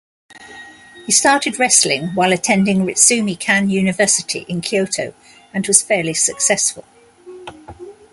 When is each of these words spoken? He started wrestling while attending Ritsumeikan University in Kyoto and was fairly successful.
He 1.05 1.11
started 1.11 1.59
wrestling 1.59 2.07
while 2.15 2.33
attending 2.33 2.87
Ritsumeikan 2.87 3.69
University 3.69 4.39
in 4.49 4.61
Kyoto 4.61 5.13
and 5.53 5.67
was 5.67 5.83
fairly 5.83 6.15
successful. 6.15 6.85